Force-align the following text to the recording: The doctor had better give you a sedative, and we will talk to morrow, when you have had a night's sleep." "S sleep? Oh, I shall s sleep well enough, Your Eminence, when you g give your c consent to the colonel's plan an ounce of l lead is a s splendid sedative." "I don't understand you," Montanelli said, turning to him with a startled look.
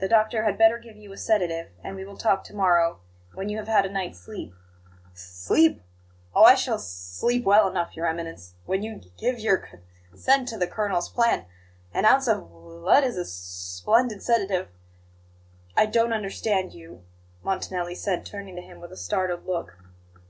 The 0.00 0.06
doctor 0.08 0.42
had 0.44 0.58
better 0.58 0.76
give 0.76 0.98
you 0.98 1.10
a 1.14 1.16
sedative, 1.16 1.70
and 1.82 1.96
we 1.96 2.04
will 2.04 2.18
talk 2.18 2.44
to 2.44 2.54
morrow, 2.54 3.00
when 3.32 3.48
you 3.48 3.56
have 3.56 3.68
had 3.68 3.86
a 3.86 3.90
night's 3.90 4.20
sleep." 4.20 4.52
"S 5.14 5.22
sleep? 5.22 5.80
Oh, 6.34 6.42
I 6.44 6.54
shall 6.56 6.74
s 6.74 6.86
sleep 6.92 7.44
well 7.44 7.66
enough, 7.66 7.96
Your 7.96 8.06
Eminence, 8.06 8.54
when 8.66 8.82
you 8.82 8.96
g 8.96 9.10
give 9.16 9.38
your 9.38 9.66
c 9.66 9.78
consent 10.10 10.48
to 10.48 10.58
the 10.58 10.66
colonel's 10.66 11.08
plan 11.08 11.46
an 11.94 12.04
ounce 12.04 12.28
of 12.28 12.40
l 12.52 12.82
lead 12.82 13.02
is 13.02 13.16
a 13.16 13.22
s 13.22 13.30
splendid 13.32 14.22
sedative." 14.22 14.68
"I 15.74 15.86
don't 15.86 16.12
understand 16.12 16.74
you," 16.74 17.04
Montanelli 17.42 17.94
said, 17.94 18.26
turning 18.26 18.56
to 18.56 18.60
him 18.60 18.78
with 18.78 18.92
a 18.92 18.96
startled 18.98 19.46
look. 19.46 19.78